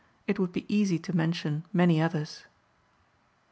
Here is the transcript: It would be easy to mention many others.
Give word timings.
It 0.25 0.39
would 0.39 0.51
be 0.51 0.65
easy 0.67 0.97
to 0.97 1.15
mention 1.15 1.63
many 1.71 2.01
others. 2.01 2.45